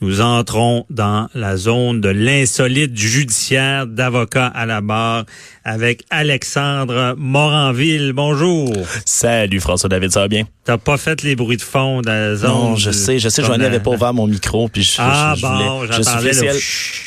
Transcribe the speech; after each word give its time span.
nous 0.00 0.20
entrons 0.20 0.86
dans 0.90 1.28
la 1.34 1.56
zone 1.56 2.00
de 2.00 2.08
l'insolite 2.08 2.96
judiciaire 2.96 3.86
d'avocat 3.86 4.46
à 4.46 4.64
la 4.64 4.80
barre 4.80 5.24
avec 5.64 6.04
Alexandre 6.10 7.14
Moranville. 7.18 8.12
Bonjour. 8.14 8.72
Salut 9.04 9.60
François 9.60 9.88
David, 9.88 10.12
ça 10.12 10.20
va 10.20 10.28
bien? 10.28 10.44
T'as 10.64 10.78
pas 10.78 10.98
fait 10.98 11.22
les 11.22 11.34
bruits 11.34 11.56
de 11.56 11.62
fond 11.62 12.00
dans 12.02 12.12
la 12.12 12.36
zone. 12.36 12.50
Non, 12.50 12.76
je 12.76 12.90
du- 12.90 12.96
sais, 12.96 13.18
je 13.18 13.28
sais, 13.28 13.42
la- 13.42 13.48
avait 13.66 13.80
pas 13.80 13.90
ouvert 13.90 14.14
mon 14.14 14.26
micro, 14.28 14.68
puis 14.68 14.82
je, 14.82 14.92
Ah 14.98 15.32
je, 15.34 15.40
je 15.40 15.46
bon, 15.46 15.78
voulais- 15.80 15.92
je 15.92 16.02
soufflais 16.02 16.32
le 16.52 16.58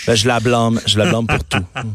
Ben, 0.07 0.15
je 0.15 0.27
la 0.27 0.39
blâme, 0.39 0.81
je 0.85 0.97
la 0.97 1.05
blâme 1.07 1.27
pour 1.27 1.43
tout. 1.45 1.63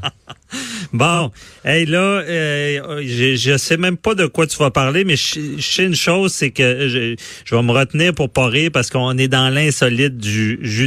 Bon, 0.93 1.33
hey 1.65 1.85
là, 1.87 1.99
euh, 1.99 3.03
je, 3.05 3.35
je 3.35 3.57
sais 3.59 3.77
même 3.77 3.97
pas 3.97 4.15
de 4.15 4.27
quoi 4.27 4.47
tu 4.47 4.57
vas 4.59 4.71
parler, 4.71 5.05
mais 5.05 5.17
je, 5.17 5.41
je 5.59 5.61
sais 5.63 5.85
une 5.85 5.97
chose, 5.97 6.33
c'est 6.33 6.53
que 6.53 6.89
je, 6.89 7.17
je 7.45 7.55
vais 7.55 7.63
me 7.63 7.73
retenir 7.73 8.15
pour 8.15 8.31
pas 8.31 8.47
rire 8.47 8.71
parce 8.73 8.89
qu'on 8.89 9.19
est 9.19 9.27
dans 9.27 9.53
l'insolite 9.53 10.17
du 10.17 10.59
judiciaire. 10.63 10.86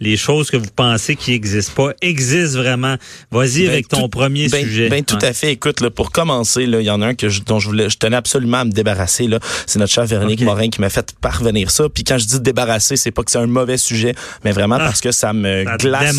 Les 0.00 0.16
choses 0.16 0.50
que 0.50 0.56
vous 0.56 0.70
pensez 0.74 1.16
qui 1.16 1.32
existent 1.32 1.72
pas 1.86 1.92
existent 2.02 2.58
vraiment. 2.58 2.96
Vas-y 3.30 3.62
Ben, 3.64 3.70
avec 3.70 3.88
ton 3.88 4.02
tout- 4.02 4.08
premier 4.08 4.48
ben, 4.48 4.64
sujet. 4.64 4.88
Ben, 4.88 5.04
tout 5.04 5.18
à 5.22 5.32
fait. 5.32 5.52
Écoute, 5.52 5.80
là, 5.80 5.90
pour 5.90 6.10
commencer, 6.10 6.62
il 6.64 6.74
y 6.82 6.90
en 6.90 7.00
a 7.02 7.08
un 7.08 7.14
que 7.14 7.28
je, 7.28 7.42
dont 7.42 7.58
je 7.58 7.68
voulais, 7.68 7.88
je 7.90 7.96
tenais 7.98 8.16
absolument 8.16 8.58
à 8.58 8.64
me 8.64 8.70
débarrasser. 8.72 9.26
Là, 9.26 9.38
c'est 9.66 9.78
notre 9.78 9.92
cher 9.92 10.04
Véronique. 10.06 10.40
Morin 10.42 10.68
qui 10.68 10.80
m'a 10.80 10.90
fait 10.90 11.14
parvenir 11.20 11.70
ça. 11.70 11.88
Puis 11.88 12.04
quand 12.04 12.18
je 12.18 12.26
dis 12.26 12.40
débarrasser, 12.40 12.96
c'est 12.96 13.10
pas 13.10 13.22
que 13.22 13.30
c'est 13.30 13.38
un 13.38 13.46
mauvais 13.46 13.76
sujet, 13.76 14.14
mais 14.44 14.52
vraiment 14.52 14.76
Ah, 14.76 14.86
parce 14.86 15.00
que 15.00 15.10
ça 15.12 15.32
me 15.32 15.64
Ça 15.64 15.76
glace. 15.76 16.16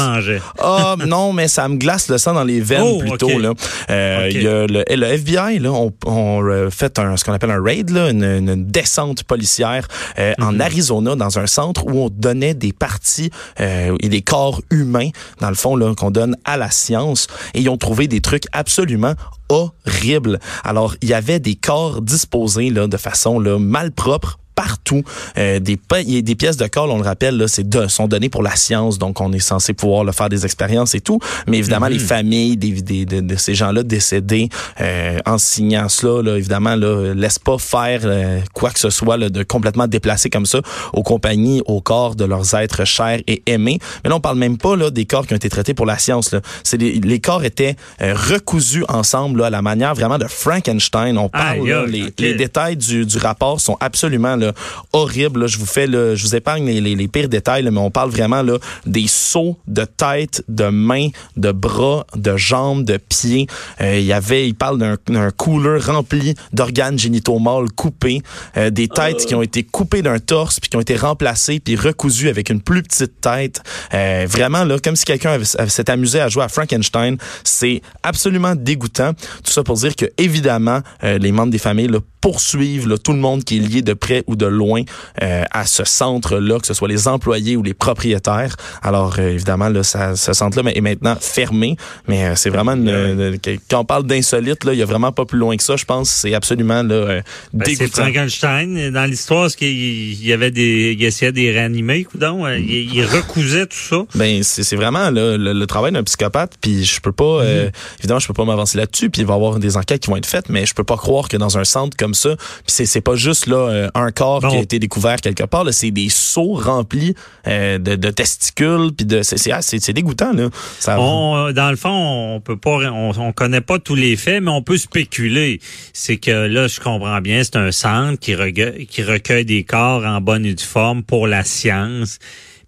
Ah 0.59 0.95
non, 1.07 1.33
mais 1.33 1.47
ça 1.47 1.67
me 1.67 1.77
glace 1.77 2.09
le 2.09 2.17
sang 2.17 2.33
dans 2.33 2.43
les 2.43 2.59
veines 2.61 2.81
Oh, 2.83 2.97
plutôt. 2.99 3.29
ok. 3.31 3.41
Là. 3.41 3.53
Euh, 3.89 4.29
y 4.31 4.47
a 4.47 4.67
le, 4.67 4.83
le 4.87 5.05
FBI, 5.05 5.59
là, 5.59 5.71
on, 5.71 5.93
on 6.05 6.43
euh, 6.43 6.69
fait 6.69 6.99
un, 6.99 7.15
ce 7.17 7.23
qu'on 7.23 7.33
appelle 7.33 7.51
un 7.51 7.61
raid, 7.63 7.89
là, 7.89 8.09
une, 8.09 8.23
une 8.23 8.65
descente 8.65 9.23
policière 9.23 9.87
euh, 10.17 10.33
Mhm. 10.37 10.45
en 10.47 10.59
Arizona, 10.59 11.15
dans 11.15 11.39
un 11.39 11.47
centre 11.47 11.85
où 11.85 12.03
on 12.05 12.09
donnait 12.09 12.53
des 12.53 12.68
parties 12.73 13.31
euh, 13.59 13.95
et 13.99 14.09
des 14.09 14.21
corps 14.21 14.61
humains, 14.71 15.09
dans 15.39 15.49
le 15.49 15.55
fond, 15.55 15.75
là, 15.75 15.93
qu'on 15.95 16.11
donne 16.11 16.35
à 16.45 16.57
la 16.57 16.71
science. 16.71 17.27
Et 17.53 17.61
ils 17.61 17.69
ont 17.69 17.77
trouvé 17.77 18.07
des 18.07 18.21
trucs 18.21 18.45
absolument 18.51 19.13
horribles. 19.49 20.39
Alors, 20.63 20.95
il 21.01 21.09
y 21.09 21.13
avait 21.13 21.39
des 21.39 21.55
corps 21.55 22.01
disposés 22.01 22.69
là, 22.69 22.87
de 22.87 22.97
façon 22.97 23.39
là, 23.39 23.57
malpropre 23.59 24.39
partout. 24.59 25.03
Euh, 25.37 25.59
des, 25.59 25.77
pa- 25.77 26.01
il 26.01 26.15
y 26.15 26.17
a 26.17 26.21
des 26.21 26.35
pièces 26.35 26.57
de 26.57 26.67
corps, 26.67 26.89
on 26.93 26.97
le 26.97 27.03
rappelle, 27.03 27.37
là, 27.37 27.47
c'est 27.47 27.67
de, 27.67 27.87
sont 27.87 28.09
données 28.09 28.27
pour 28.27 28.43
la 28.43 28.57
science, 28.57 28.97
donc 28.99 29.21
on 29.21 29.31
est 29.31 29.39
censé 29.39 29.73
pouvoir 29.73 30.03
le 30.03 30.11
faire 30.11 30.27
des 30.27 30.43
expériences 30.43 30.95
et 30.95 30.99
tout. 30.99 31.19
Mais 31.47 31.59
évidemment, 31.59 31.87
les 31.87 31.99
familles 31.99 32.57
des, 32.57 32.73
des- 32.81 33.05
de, 33.05 33.21
de 33.21 33.35
ces 33.37 33.55
gens-là 33.55 33.83
décédés, 33.83 34.49
euh, 34.81 35.19
en 35.25 35.37
signant 35.37 35.87
cela, 35.87 36.21
là, 36.21 36.37
évidemment, 36.37 36.75
là, 36.75 37.13
laissent 37.13 37.39
pas 37.39 37.57
faire 37.57 38.01
euh, 38.03 38.41
quoi 38.53 38.71
que 38.71 38.79
ce 38.79 38.89
soit 38.89 39.15
là, 39.15 39.29
de 39.29 39.43
complètement 39.43 39.87
déplacé 39.87 40.29
comme 40.29 40.45
ça 40.45 40.59
aux 40.91 41.03
compagnies, 41.03 41.61
au 41.65 41.79
corps 41.79 42.15
de 42.15 42.25
leurs 42.25 42.53
êtres 42.53 42.83
chers 42.83 43.19
et 43.27 43.41
aimés. 43.45 43.79
Mais 44.03 44.09
là, 44.09 44.17
on 44.17 44.19
parle 44.19 44.37
même 44.37 44.57
pas 44.57 44.75
là, 44.75 44.91
des 44.91 45.05
corps 45.05 45.25
qui 45.25 45.33
ont 45.33 45.37
été 45.37 45.49
traités 45.49 45.73
pour 45.73 45.85
la 45.85 45.97
science. 45.97 46.33
Là. 46.33 46.41
C'est 46.63 46.77
les, 46.77 46.93
les 46.99 47.19
corps 47.21 47.45
étaient 47.45 47.77
euh, 48.01 48.13
recousus 48.13 48.83
ensemble 48.89 49.39
là, 49.39 49.45
à 49.47 49.49
la 49.49 49.61
manière 49.61 49.95
vraiment 49.95 50.17
de 50.17 50.27
Frankenstein. 50.27 51.17
On 51.17 51.29
parle, 51.29 51.65
là, 51.65 51.85
les, 51.85 52.13
les 52.19 52.33
détails 52.33 52.75
du, 52.75 53.05
du 53.05 53.17
rapport 53.17 53.61
sont 53.61 53.77
absolument 53.79 54.35
là, 54.35 54.48
horribles. 54.93 55.41
là. 55.41 55.47
Je 55.47 55.57
vous 55.57 55.65
fais, 55.65 55.87
là, 55.87 56.15
je 56.15 56.23
vous 56.23 56.35
épargne 56.35 56.65
les, 56.65 56.81
les, 56.81 56.95
les 56.95 57.07
pires 57.07 57.29
détails, 57.29 57.63
là, 57.63 57.71
mais 57.71 57.79
on 57.79 57.91
parle 57.91 58.09
vraiment 58.09 58.41
là, 58.41 58.57
des 58.85 59.07
sauts 59.07 59.57
de 59.67 59.85
tête, 59.85 60.43
de 60.47 60.65
mains, 60.65 61.09
de 61.37 61.51
bras, 61.51 62.05
de 62.15 62.37
jambes, 62.37 62.85
de 62.85 62.97
pieds. 62.97 63.47
Euh, 63.81 63.99
il 63.99 64.05
y 64.05 64.13
avait, 64.13 64.47
il 64.47 64.55
parle 64.55 64.77
d'un 65.07 65.31
cooler 65.31 65.79
rempli 65.79 66.35
d'organes 66.53 66.99
génitaux 66.99 67.39
mâles 67.39 67.71
coupés, 67.75 68.21
euh, 68.57 68.69
des 68.69 68.87
têtes 68.87 69.25
qui 69.25 69.35
ont 69.35 69.41
été 69.41 69.63
coupées 69.63 70.01
d'un 70.01 70.19
torse 70.19 70.59
puis 70.59 70.69
qui 70.69 70.77
ont 70.77 70.81
été 70.81 70.95
remplacées 70.95 71.59
puis 71.59 71.75
recousues 71.75 72.29
avec 72.29 72.49
une 72.49 72.61
plus 72.61 72.83
petite 72.83 73.21
tête. 73.21 73.61
Euh, 73.93 74.25
vraiment 74.29 74.63
là, 74.63 74.77
comme 74.79 74.95
si 74.95 75.05
quelqu'un 75.05 75.37
s'était 75.43 75.91
amusé 75.91 76.19
à 76.19 76.29
jouer 76.29 76.43
à 76.43 76.49
Frankenstein. 76.49 77.17
C'est 77.43 77.81
absolument 78.03 78.55
dégoûtant. 78.55 79.13
Tout 79.13 79.51
ça 79.51 79.63
pour 79.63 79.75
dire 79.75 79.95
que 79.95 80.05
évidemment, 80.17 80.81
euh, 81.03 81.17
les 81.17 81.31
membres 81.31 81.51
des 81.51 81.57
familles 81.57 81.87
là, 81.87 81.99
poursuivent 82.21 82.87
là, 82.87 82.97
tout 82.97 83.13
le 83.13 83.19
monde 83.19 83.43
qui 83.43 83.57
est 83.57 83.59
lié 83.61 83.81
de 83.81 83.93
près 83.93 84.23
ou 84.27 84.35
de 84.35 84.45
loin 84.45 84.81
euh, 85.23 85.43
à 85.51 85.65
ce 85.65 85.83
centre-là, 85.83 86.59
que 86.59 86.67
ce 86.67 86.73
soit 86.73 86.87
les 86.87 87.07
employés 87.07 87.55
ou 87.55 87.63
les 87.63 87.73
propriétaires. 87.73 88.55
Alors 88.81 89.15
euh, 89.19 89.29
évidemment, 89.29 89.69
là, 89.69 89.83
ça, 89.83 90.15
ce 90.15 90.33
centre-là 90.33 90.69
est 90.73 90.81
maintenant 90.81 91.15
fermé, 91.19 91.77
mais 92.07 92.25
euh, 92.25 92.33
c'est 92.35 92.49
vraiment 92.49 92.73
une, 92.73 92.89
une- 92.89 93.39
quand 93.69 93.79
on 93.81 93.85
parle 93.85 94.05
d'insolite, 94.05 94.63
là, 94.63 94.73
il 94.73 94.79
y 94.79 94.81
a 94.81 94.85
vraiment 94.85 95.11
pas 95.11 95.25
plus 95.25 95.39
loin 95.39 95.55
que 95.57 95.63
ça. 95.63 95.75
Je 95.75 95.85
pense 95.85 96.09
c'est 96.09 96.33
absolument 96.33 96.83
là, 96.83 96.95
euh, 96.95 97.21
Ben, 97.53 97.65
dégoûtant. 97.65 98.03
Frankenstein. 98.03 98.91
Dans 98.91 99.05
l'histoire, 99.09 99.45
est-ce 99.47 99.57
qu'il 99.57 99.69
il 99.69 100.25
y 100.25 100.33
avait 100.33 100.51
des, 100.51 100.95
il 100.97 101.03
essayait 101.03 101.31
de 101.31 101.37
les 101.37 101.51
réanimer, 101.51 102.03
coudon? 102.03 102.47
Il, 102.47 102.93
il 102.93 103.05
recousait 103.05 103.65
tout 103.65 103.77
ça? 103.77 104.03
Ben 104.15 104.43
c'est 104.43 104.75
vraiment 104.75 105.09
là, 105.09 105.37
le, 105.37 105.53
le 105.53 105.67
travail 105.67 105.91
d'un 105.91 106.03
psychopathe. 106.03 106.53
Puis 106.61 106.83
je 106.85 106.99
peux 107.01 107.11
pas, 107.11 107.23
euh, 107.43 107.69
évidemment, 107.99 108.19
je 108.19 108.27
peux 108.27 108.33
pas 108.33 108.45
m'avancer 108.45 108.77
là-dessus. 108.77 109.09
Puis 109.09 109.21
il 109.21 109.27
va 109.27 109.33
y 109.33 109.35
avoir 109.37 109.59
des 109.59 109.77
enquêtes 109.77 110.01
qui 110.01 110.09
vont 110.09 110.17
être 110.17 110.25
faites, 110.25 110.49
mais 110.49 110.65
je 110.65 110.73
peux 110.73 110.83
pas 110.83 110.97
croire 110.97 111.27
que 111.29 111.37
dans 111.37 111.57
un 111.57 111.63
centre 111.63 111.95
comme 111.97 112.08
ça, 112.13 112.35
puis 112.35 112.63
c'est 112.67 112.85
c'est 112.85 113.01
pas 113.01 113.15
juste 113.15 113.47
là 113.47 113.57
euh, 113.57 113.89
un 113.95 114.11
corps 114.11 114.47
qui 114.47 114.55
a 114.55 114.59
été 114.59 114.79
découvert 114.79 115.17
quelque 115.17 115.43
part. 115.43 115.63
là, 115.63 115.71
C'est 115.71 115.91
des 115.91 116.09
seaux 116.09 116.53
remplis 116.53 117.13
euh, 117.47 117.77
de, 117.77 117.95
de 117.95 118.09
testicules. 118.09 118.91
Puis 118.95 119.05
de 119.05 119.21
c'est 119.21 119.37
c'est 119.37 119.51
ah, 119.51 119.93
dégoûtant 119.93 120.33
là. 120.33 120.49
Ça, 120.79 120.99
On, 120.99 121.51
dans 121.51 121.69
le 121.69 121.75
fond, 121.75 122.35
on 122.35 122.41
peut 122.41 122.57
pas, 122.57 122.77
on, 122.91 123.11
on 123.17 123.31
connaît 123.31 123.61
pas 123.61 123.79
tous 123.79 123.95
les 123.95 124.15
faits, 124.15 124.43
mais 124.43 124.51
on 124.51 124.61
peut 124.61 124.77
spéculer. 124.77 125.59
C'est 125.93 126.17
que 126.17 126.31
là, 126.31 126.67
je 126.67 126.79
comprends 126.79 127.21
bien, 127.21 127.43
c'est 127.43 127.55
un 127.55 127.71
centre 127.71 128.19
qui 128.19 128.35
recueille, 128.35 128.85
qui 128.87 129.03
recueille 129.03 129.45
des 129.45 129.63
corps 129.63 130.05
en 130.05 130.21
bonne 130.21 130.45
et 130.45 130.53
due 130.53 130.63
forme 130.63 131.03
pour 131.03 131.27
la 131.27 131.43
science. 131.43 132.19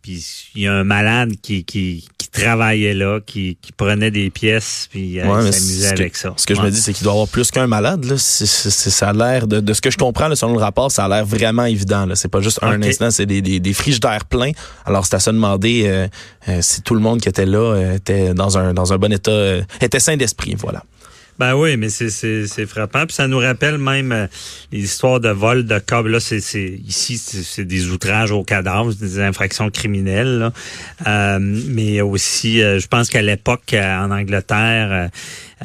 Puis 0.02 0.50
il 0.56 0.64
y 0.64 0.68
a 0.68 0.74
un 0.74 0.84
malade 0.84 1.34
qui, 1.42 1.64
qui 1.64 2.08
travaillait 2.32 2.94
là, 2.94 3.20
qui, 3.26 3.58
qui 3.62 3.72
prenait 3.72 4.10
des 4.12 4.30
pièces, 4.30 4.88
puis 4.90 5.20
euh, 5.20 5.26
Ouais, 5.26 5.52
s'amusait 5.52 5.90
ce 5.90 5.94
que- 5.94 6.00
avec 6.02 6.16
ça. 6.16 6.34
Ce 6.38 6.46
que 6.46 6.56
je 6.56 6.62
me 6.62 6.70
dis, 6.72 6.80
c'est 6.82 6.94
qu'il 6.94 7.04
doit 7.04 7.12
y 7.14 7.16
avoir 7.16 7.28
plus 7.28 7.52
qu'un 7.52 7.68
malade. 7.68 8.06
Là. 8.06 8.16
Ça 8.18 9.10
a 9.10 9.14
l'air 9.14 9.48
de, 9.48 9.60
de 9.60 9.74
ce 9.74 9.82
que 9.82 9.92
je 9.92 9.98
comprends 9.98 10.28
là, 10.28 10.36
selon 10.36 10.54
le 10.54 10.60
rapport, 10.60 10.92
ça 10.92 11.06
a 11.06 11.08
l'air 11.10 11.26
vraiment 11.26 11.66
évident. 11.66 12.06
Là. 12.06 12.16
C'est 12.16 12.30
pas 12.30 12.42
juste 12.42 12.60
un 12.62 12.82
instant, 12.84 13.12
c'est 13.12 13.26
des, 13.26 13.42
des, 13.42 13.60
des 13.60 13.74
frigidaires 13.74 14.26
pleins. 14.26 14.52
Alors 14.86 15.06
c'est 15.06 15.16
à 15.16 15.20
se 15.20 15.30
demander 15.30 15.84
euh, 15.86 16.08
euh, 16.48 16.60
si 16.62 16.82
tout 16.82 16.94
le 16.96 17.02
monde 17.02 17.20
qui 17.22 17.30
était 17.30 17.46
là 17.46 17.58
euh, 17.76 17.96
était 17.96 18.34
dans 18.34 18.58
un 18.58 18.74
dans 18.74 18.94
un 18.94 18.98
bon 18.98 19.12
état, 19.12 19.32
euh, 19.32 19.62
était 19.82 20.00
sain 20.00 20.16
d'esprit. 20.18 20.56
Voilà. 20.58 20.84
Ben 21.42 21.56
oui, 21.56 21.76
mais 21.76 21.90
c'est 21.90 22.66
frappant. 22.68 23.08
Puis 23.08 23.16
ça 23.16 23.28
nous 23.28 23.40
rappelle 23.40 23.80
même 23.80 24.12
euh, 24.12 24.28
les 24.72 24.84
histoires 24.84 25.20
de 25.20 25.30
vol 25.30 25.66
de 25.66 25.80
corps. 25.80 26.04
Là, 26.04 26.20
c'est 26.20 26.38
ici 26.38 27.18
c'est 27.18 27.66
des 27.66 27.88
outrages 27.88 28.30
aux 28.30 28.44
cadavres, 28.44 28.94
des 28.94 29.20
infractions 29.20 29.72
criminelles. 29.72 30.38
là. 30.38 30.54
Euh, 31.08 31.40
mais 31.40 32.00
aussi, 32.02 32.62
euh, 32.62 32.80
je 32.80 32.86
pense 32.86 33.10
qu'à 33.10 33.24
l'époque 33.24 33.74
euh, 33.74 33.98
en 33.98 34.12
Angleterre, 34.12 35.10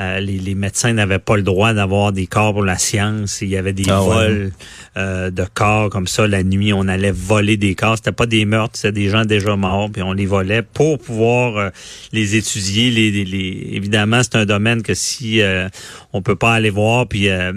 euh, 0.00 0.20
les, 0.20 0.38
les 0.38 0.54
médecins 0.54 0.92
n'avaient 0.92 1.18
pas 1.18 1.36
le 1.36 1.42
droit 1.42 1.72
d'avoir 1.72 2.12
des 2.12 2.26
corps 2.26 2.52
pour 2.52 2.62
la 2.64 2.76
science. 2.78 3.40
Il 3.42 3.48
y 3.48 3.56
avait 3.56 3.72
des 3.72 3.84
Ah 3.88 4.02
ouais. 4.02 4.08
vols 4.14 4.52
euh, 4.96 5.30
de 5.30 5.44
corps 5.54 5.88
comme 5.90 6.06
ça 6.06 6.26
la 6.26 6.42
nuit. 6.42 6.72
On 6.72 6.86
allait 6.88 7.12
voler 7.12 7.56
des 7.56 7.74
corps. 7.74 7.96
C'était 7.96 8.12
pas 8.12 8.26
des 8.26 8.44
meurtres, 8.44 8.76
c'était 8.76 8.92
des 8.92 9.08
gens 9.08 9.24
déjà 9.24 9.56
morts. 9.56 9.90
Puis 9.92 10.02
on 10.02 10.12
les 10.12 10.26
volait 10.26 10.62
pour 10.62 10.98
pouvoir 10.98 11.56
euh, 11.56 11.70
les 12.12 12.36
étudier. 12.36 12.90
Les, 12.90 13.10
les- 13.10 13.24
les- 13.24 13.68
évidemment, 13.72 14.22
c'est 14.22 14.36
un 14.36 14.44
domaine 14.46 14.82
que 14.82 14.94
si 14.94 15.40
euh, 15.40 15.68
on 16.12 16.22
peut 16.22 16.36
pas 16.36 16.52
aller 16.54 16.70
voir 16.70 17.06
puis 17.08 17.28
euh, 17.28 17.52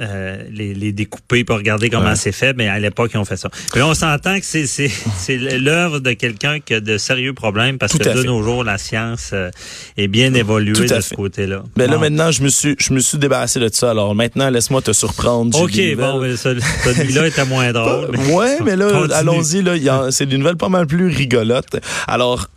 euh, 0.00 0.42
les, 0.50 0.74
les 0.74 0.92
découper 0.92 1.44
pour 1.44 1.56
regarder 1.56 1.90
comment 1.90 2.04
Ouais. 2.04 2.16
c'est 2.16 2.32
fait, 2.32 2.54
mais 2.56 2.68
à 2.68 2.78
l'époque 2.78 3.12
ils 3.14 3.18
ont 3.18 3.24
fait 3.24 3.36
ça. 3.36 3.48
Mais 3.74 3.82
on 3.82 3.94
s'entend 3.94 4.38
que 4.38 4.44
c'est 4.44 4.66
c'est 4.66 4.88
c'est 5.16 5.36
l'œuvre 5.38 6.00
de 6.00 6.12
quelqu'un 6.12 6.60
qui 6.60 6.74
a 6.74 6.80
de 6.80 6.98
sérieux 6.98 7.32
problèmes 7.32 7.78
parce 7.78 7.92
Tout 7.92 7.98
que 7.98 8.04
de 8.04 8.10
fait. 8.20 8.24
nos 8.24 8.42
jours 8.42 8.62
la 8.64 8.78
science 8.78 9.30
euh, 9.32 9.50
est 9.96 10.08
bien 10.08 10.34
évoluée 10.34 10.72
de 10.72 10.86
fait. 10.86 11.00
ce 11.00 11.14
côté-là. 11.14 11.62
Ben, 11.76 11.83
Ben 11.86 11.92
là, 11.92 11.98
maintenant, 11.98 12.30
je 12.30 12.42
me 12.42 12.48
suis, 12.48 12.74
je 12.78 12.92
me 12.92 13.00
suis 13.00 13.18
débarrassé 13.18 13.60
de 13.60 13.68
ça. 13.72 13.90
Alors 13.90 14.14
maintenant, 14.14 14.48
laisse-moi 14.50 14.82
te 14.82 14.92
surprendre. 14.92 15.56
OK, 15.60 15.70
bon, 15.96 16.20
mais 16.20 16.36
ce- 16.36 16.58
celui-là 16.84 17.26
était 17.26 17.44
moins 17.44 17.72
drôle. 17.72 18.08
mais- 18.12 18.32
Ouais, 18.34 18.58
mais 18.64 18.76
là, 18.76 18.88
allons-y. 19.14 19.62
Là, 19.62 19.76
il 19.76 19.82
y 19.82 19.88
a- 19.88 20.10
c'est 20.10 20.26
des 20.26 20.36
nouvelles 20.38 20.56
pas 20.56 20.68
mal 20.68 20.86
plus 20.86 21.06
rigolotes. 21.08 21.76
Alors, 22.06 22.48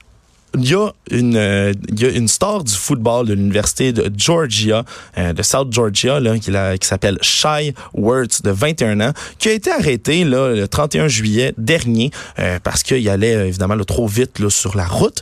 il 0.55 0.69
y 0.69 0.73
a 0.73 0.89
une, 1.11 1.35
euh, 1.35 1.73
il 1.89 1.99
y 1.99 2.05
a 2.05 2.09
une 2.09 2.27
star 2.27 2.63
du 2.63 2.73
football 2.73 3.27
de 3.27 3.33
l'université 3.33 3.91
de 3.93 4.11
Georgia, 4.17 4.83
euh, 5.17 5.33
de 5.33 5.43
South 5.43 5.71
Georgia, 5.71 6.19
là, 6.19 6.39
qui, 6.39 6.51
la- 6.51 6.77
qui 6.77 6.87
s'appelle 6.87 7.17
Shy 7.21 7.73
Wirtz, 7.93 8.41
de 8.41 8.51
21 8.51 8.99
ans, 9.01 9.13
qui 9.39 9.49
a 9.49 9.51
été 9.51 9.71
arrêté 9.71 10.23
là, 10.23 10.53
le 10.55 10.67
31 10.67 11.07
juillet 11.07 11.53
dernier 11.57 12.11
euh, 12.39 12.59
parce 12.63 12.81
qu'il 12.83 13.07
allait 13.09 13.35
euh, 13.35 13.47
évidemment 13.47 13.75
là, 13.75 13.83
trop 13.85 14.07
vite 14.07 14.39
là, 14.39 14.49
sur 14.49 14.75
la 14.75 14.85
route. 14.85 15.21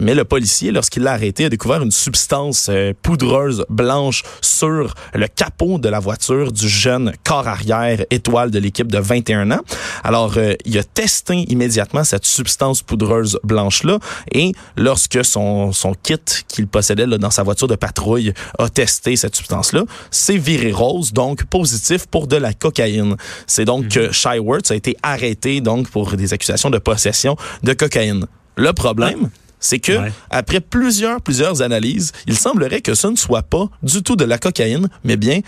Mais 0.00 0.14
le 0.14 0.24
policier, 0.24 0.70
lorsqu'il 0.72 1.02
l'a 1.04 1.12
arrêté, 1.12 1.44
a 1.44 1.48
découvert 1.48 1.82
une 1.82 1.90
substance 1.92 2.70
poudreuse 3.02 3.64
blanche 3.68 4.22
sur 4.40 4.94
le 5.14 5.26
capot 5.28 5.78
de 5.78 5.88
la 5.88 6.00
voiture 6.00 6.50
du 6.52 6.68
jeune 6.68 7.12
corps 7.24 7.46
arrière 7.48 8.04
étoile 8.10 8.50
de 8.50 8.58
l'équipe 8.58 8.90
de 8.90 8.98
21 8.98 9.50
ans. 9.52 9.60
Alors, 10.04 10.34
il 10.64 10.78
a 10.78 10.82
testé 10.84 11.44
immédiatement 11.48 12.02
cette 12.04 12.24
substance 12.26 12.82
poudreuse 12.82 13.38
blanche-là 13.44 13.98
et 14.32 14.52
lorsque 14.76 15.24
son, 15.24 15.72
son 15.72 15.92
kit 15.94 16.16
qu'il 16.48 16.66
possédait 16.66 17.06
là, 17.06 17.18
dans 17.18 17.30
sa 17.30 17.42
voiture 17.42 17.68
de 17.68 17.74
patrouille 17.76 18.32
a 18.58 18.68
testé 18.68 19.16
cette 19.16 19.36
substance-là, 19.36 19.84
c'est 20.10 20.36
viré 20.36 20.72
rose, 20.72 21.12
donc 21.12 21.44
positif 21.44 22.06
pour 22.06 22.26
de 22.26 22.36
la 22.36 22.52
cocaïne. 22.52 23.16
C'est 23.46 23.64
donc 23.64 23.88
que 23.88 24.12
Shy 24.12 24.38
Wirtz 24.38 24.70
a 24.70 24.74
été 24.74 24.96
arrêté 25.02 25.60
donc 25.60 25.88
pour 25.90 26.12
des 26.16 26.32
accusations 26.32 26.70
de 26.70 26.78
possession 26.78 27.36
de 27.62 27.72
cocaïne. 27.72 28.26
Le 28.56 28.72
problème, 28.72 29.30
c'est 29.60 29.78
que 29.78 29.92
Ouais. 29.98 30.12
après 30.30 30.60
plusieurs 30.60 31.20
plusieurs 31.20 31.62
analyses, 31.62 32.12
il 32.26 32.36
semblerait 32.38 32.80
que 32.80 32.94
ce 32.94 33.08
ne 33.08 33.16
soit 33.16 33.42
pas 33.42 33.66
du 33.82 34.02
tout 34.02 34.16
de 34.16 34.24
la 34.24 34.38
cocaïne, 34.38 34.88
mais 35.04 35.16
bien 35.16 35.40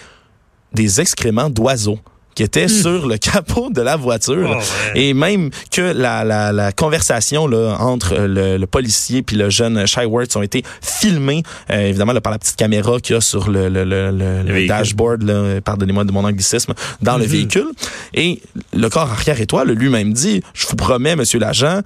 des 0.73 1.01
excréments 1.01 1.51
d'oiseaux 1.51 1.99
qui 2.41 2.45
étaient 2.45 2.69
sur 2.69 3.07
le 3.07 3.19
capot 3.19 3.69
de 3.69 3.83
la 3.83 3.97
voiture. 3.97 4.49
Oh, 4.51 4.95
ouais. 4.95 5.03
Et 5.03 5.13
même 5.13 5.51
que 5.71 5.83
la, 5.83 6.25
la, 6.25 6.53
la 6.53 6.73
conversation 6.73 7.47
là, 7.47 7.77
entre 7.81 8.17
le, 8.17 8.57
le 8.57 8.67
policier 8.67 9.21
puis 9.21 9.37
le 9.37 9.51
jeune 9.51 9.87
Shy 9.87 10.07
Wirtz 10.07 10.35
ont 10.37 10.43
été 10.43 10.63
filmés, 10.81 11.43
euh, 11.71 11.89
évidemment 11.89 12.15
là, 12.15 12.23
par 12.23 12.33
la 12.33 12.39
petite 12.39 12.57
caméra 12.57 12.99
qu'il 12.99 13.15
y 13.15 13.19
a 13.19 13.21
sur 13.21 13.51
le, 13.51 14.67
dashboard, 14.67 15.61
pardonnez-moi 15.63 16.05
de 16.05 16.13
mon 16.13 16.25
anglicisme, 16.25 16.73
dans 17.03 17.19
le 17.19 17.27
véhicule. 17.27 17.69
Et 18.15 18.41
le 18.73 18.89
corps 18.89 19.11
arrière 19.11 19.39
étoile 19.39 19.73
lui-même 19.73 20.15
dit, 20.15 20.43
je 20.55 20.67
vous 20.67 20.77
promets, 20.77 21.17
monsieur 21.17 21.39
l'agent, 21.39 21.83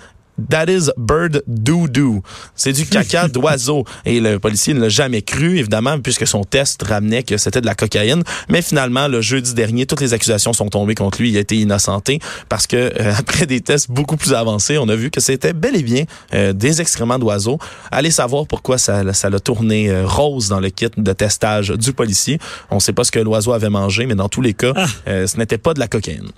That 0.51 0.67
is 0.67 0.91
bird 0.97 1.43
doo-doo. 1.47 2.23
C'est 2.55 2.73
du 2.73 2.87
caca 2.87 3.29
d'oiseau. 3.35 3.85
Et 4.05 4.21
le 4.21 4.39
policier 4.39 4.75
ne 4.75 4.81
l'a 4.81 4.89
jamais 4.89 5.23
cru, 5.23 5.59
évidemment, 5.59 6.01
puisque 6.01 6.27
son 6.27 6.45
test 6.45 6.83
ramenait 6.83 7.23
que 7.23 7.37
c'était 7.37 7.61
de 7.61 7.67
la 7.67 7.75
cocaïne. 7.75 8.23
Mais 8.49 8.63
finalement, 8.63 9.09
le 9.09 9.21
jeudi 9.21 9.55
dernier, 9.55 9.87
toutes 9.87 10.01
les 10.01 10.13
accusations 10.13 10.53
sont 10.53 10.69
tombées 10.69 10.95
contre 10.95 11.21
lui. 11.21 11.31
Il 11.31 11.37
a 11.37 11.41
été 11.41 11.57
innocenté 11.57 12.19
parce 12.49 12.67
que 12.67 12.77
euh, 12.77 13.13
après 13.19 13.47
des 13.47 13.61
tests 13.61 13.91
beaucoup 13.91 14.17
plus 14.17 14.35
avancés, 14.35 14.79
on 14.79 14.89
a 14.89 14.97
vu 14.97 15.11
que 15.11 15.21
c'était 15.21 15.53
bel 15.53 15.77
et 15.77 15.83
bien 15.83 16.05
euh, 16.35 16.53
des 16.53 16.81
excréments 16.81 17.19
d'oiseaux. 17.19 17.59
Allez 17.91 18.11
savoir 18.11 18.47
pourquoi 18.47 18.79
ça, 18.79 19.13
ça 19.13 19.31
l'a 19.31 19.41
tourné 19.41 19.91
euh, 19.91 20.07
rose 20.07 20.49
dans 20.49 20.61
le 20.61 20.71
kit 20.71 20.91
de 20.97 21.13
testage 21.13 21.71
du 21.71 21.93
policier. 21.93 22.39
On 22.71 22.77
ne 22.77 22.81
sait 22.81 22.93
pas 22.93 23.05
ce 23.05 23.13
que 23.13 23.21
l'oiseau 23.21 23.53
avait 23.53 23.71
mangé, 23.71 24.07
mais 24.07 24.15
dans 24.15 24.29
tous 24.29 24.43
les 24.43 24.55
cas, 24.55 24.73
euh, 25.07 25.27
ce 25.27 25.37
n'était 25.37 25.59
pas 25.59 25.75
de 25.75 25.81
la 25.81 25.89
cocaïne. 25.89 26.31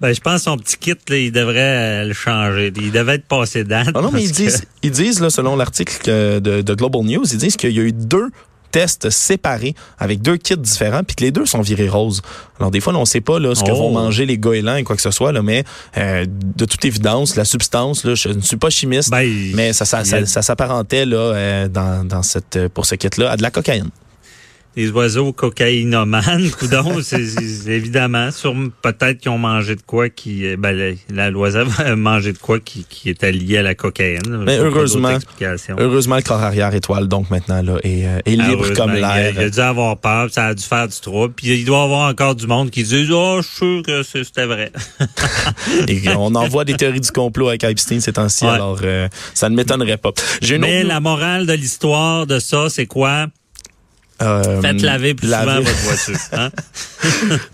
Ben, 0.00 0.12
je 0.12 0.20
pense 0.20 0.34
que 0.34 0.50
son 0.50 0.56
petit 0.56 0.76
kit, 0.76 0.94
là, 1.08 1.16
il 1.16 1.32
devrait 1.32 2.02
euh, 2.02 2.04
le 2.04 2.12
changer. 2.12 2.72
Il 2.76 2.92
devait 2.92 3.17
être 3.18 3.26
passé 3.26 3.64
date. 3.64 3.88
Ah 3.94 4.00
non, 4.00 4.10
mais 4.12 4.22
ils 4.24 4.30
que- 4.32 4.36
disent, 4.36 4.62
ils 4.82 4.90
disent 4.90 5.20
là, 5.20 5.30
selon 5.30 5.54
l'article 5.56 6.40
de, 6.40 6.62
de 6.62 6.74
Global 6.74 7.02
News, 7.02 7.24
ils 7.32 7.38
disent 7.38 7.56
qu'il 7.56 7.70
y 7.72 7.78
a 7.78 7.82
eu 7.82 7.92
deux 7.92 8.28
tests 8.70 9.08
séparés 9.08 9.74
avec 9.98 10.20
deux 10.20 10.36
kits 10.36 10.54
différents 10.58 11.02
puis 11.02 11.16
que 11.16 11.24
les 11.24 11.30
deux 11.30 11.46
sont 11.46 11.62
virés 11.62 11.88
roses. 11.88 12.20
Alors 12.58 12.70
des 12.70 12.80
fois, 12.80 12.92
là, 12.92 12.98
on 12.98 13.06
sait 13.06 13.22
pas 13.22 13.38
là, 13.38 13.54
ce 13.54 13.64
que 13.64 13.70
Oh. 13.70 13.76
vont 13.76 13.90
manger 13.92 14.26
les 14.26 14.36
goélands 14.36 14.76
et 14.76 14.84
quoi 14.84 14.94
que 14.94 15.00
ce 15.00 15.10
soit, 15.10 15.32
là, 15.32 15.40
mais 15.40 15.64
euh, 15.96 16.26
de 16.28 16.64
toute 16.66 16.84
évidence, 16.84 17.34
la 17.36 17.46
substance, 17.46 18.04
là, 18.04 18.14
je 18.14 18.28
ne 18.28 18.42
suis 18.42 18.58
pas 18.58 18.68
chimiste, 18.68 19.10
Ben, 19.10 19.26
mais 19.54 19.72
ça, 19.72 19.86
s'apparentait 19.86 21.06
là, 21.06 21.16
euh, 21.16 21.68
dans, 21.68 22.06
dans 22.06 22.22
cette, 22.22 22.68
pour 22.74 22.84
ce 22.84 22.94
kit-là 22.94 23.30
à 23.30 23.36
de 23.38 23.42
la 23.42 23.50
cocaïne. 23.50 23.88
Des 24.76 24.90
oiseaux 24.90 25.32
cocaïnomanes, 25.32 26.50
coudon, 26.58 27.00
c'est 27.02 27.20
évidemment, 27.66 28.30
sur 28.30 28.54
peut-être 28.82 29.18
qu'ils 29.18 29.30
ont 29.30 29.38
mangé 29.38 29.74
de 29.74 29.82
quoi 29.82 30.08
qui, 30.08 30.46
euh, 30.46 30.56
ben, 30.56 30.96
la- 31.10 31.30
l'oiseau 31.30 31.64
a 31.78 31.96
mangé 31.96 32.32
de 32.32 32.38
quoi 32.38 32.60
qui, 32.60 32.84
qui 32.88 33.10
était 33.10 33.32
lié 33.32 33.58
à 33.58 33.62
la 33.62 33.74
cocaïne. 33.74 34.20
Mais 34.46 34.58
heureusement. 34.58 35.18
Heureusement, 35.78 36.16
le 36.16 36.22
corps 36.22 36.42
arrière 36.42 36.74
étoile, 36.74 37.08
donc 37.08 37.30
maintenant, 37.30 37.60
là, 37.62 37.78
est, 37.82 38.06
euh, 38.06 38.18
est 38.24 38.36
libre 38.36 38.72
comme 38.74 38.92
l'air. 38.92 39.32
Il 39.34 39.38
a 39.40 39.50
dû 39.50 39.58
avoir 39.60 39.96
peur, 39.98 40.28
ça 40.30 40.46
a 40.46 40.54
dû 40.54 40.62
faire 40.62 40.86
du 40.86 40.98
trouble. 41.00 41.34
Puis 41.34 41.48
il 41.48 41.64
doit 41.64 41.78
y 41.80 41.84
avoir 41.84 42.08
encore 42.10 42.34
du 42.36 42.46
monde 42.46 42.70
qui 42.70 42.82
dit 42.84 43.08
Oh, 43.10 43.40
je 43.42 43.46
suis 43.48 43.56
sûr 43.56 43.82
que 43.84 44.02
c'était 44.02 44.46
vrai. 44.46 44.70
Et 45.88 46.02
on 46.16 46.34
envoie 46.34 46.64
des 46.64 46.74
théories 46.74 47.00
du 47.00 47.10
complot 47.10 47.48
avec 47.48 47.64
Epstein 47.64 48.00
ces 48.00 48.12
temps-ci, 48.12 48.44
Ouais. 48.44 48.50
alors 48.50 48.78
euh, 48.84 49.08
ça 49.34 49.48
ne 49.48 49.56
m'étonnerait 49.56 49.96
pas. 49.96 50.10
Mais 50.42 50.80
autre- 50.80 50.88
la 50.88 51.00
morale 51.00 51.46
de 51.46 51.52
l'histoire 51.52 52.26
de 52.26 52.38
ça, 52.38 52.68
c'est 52.68 52.86
quoi? 52.86 53.26
Euh, 54.20 54.60
Faites 54.60 54.82
laver 54.82 55.14
plus 55.14 55.28
souvent 55.28 55.44
laver. 55.44 55.64
votre 55.64 55.78
voiture. 55.78 56.16
Hein? 56.32 56.50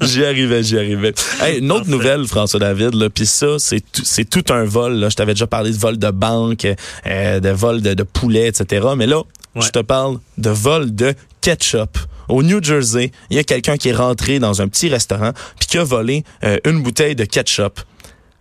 J'y 0.01 0.25
arrivais, 0.25 0.63
j'y 0.63 0.79
arrivais. 0.79 1.13
Hey, 1.41 1.59
une 1.59 1.71
autre 1.71 1.81
Parfait. 1.81 1.91
nouvelle, 1.93 2.27
François 2.27 2.61
David, 2.61 3.09
puis 3.11 3.27
ça, 3.27 3.59
c'est 3.59 3.83
tout- 4.31 4.45
un 4.53 4.65
vol. 4.65 4.95
Là. 4.95 5.09
Je 5.11 5.17
t'avais 5.17 5.35
déjà 5.35 5.47
parlé 5.47 5.71
de 5.71 5.77
vol 5.77 5.99
de 5.99 6.11
banque, 6.11 6.67
euh, 7.07 7.41
de 7.41 7.49
vol 7.51 7.83
de, 7.83 7.95
de 7.95 8.03
poulet, 8.03 8.49
etc. 8.49 8.87
Mais 8.97 9.07
là, 9.07 9.19
Ouais. 9.55 9.63
je 9.63 9.69
te 9.71 9.79
parle 9.81 10.19
de 10.39 10.51
vol 10.51 10.95
de 10.95 11.15
ketchup. 11.41 11.99
Au 12.29 12.43
New 12.43 12.63
Jersey, 12.63 13.13
il 13.31 13.37
y 13.37 13.39
a 13.39 13.45
quelqu'un 13.45 13.77
qui 13.77 13.91
est 13.91 13.95
rentré 13.95 14.39
dans 14.39 14.63
un 14.63 14.69
petit 14.69 14.89
restaurant 14.89 15.33
puis 15.59 15.69
qui 15.69 15.79
a 15.79 15.85
volé 15.85 16.25
euh, 16.43 16.57
une 16.65 16.83
bouteille 16.83 17.15
de 17.15 17.25
ketchup. 17.25 17.81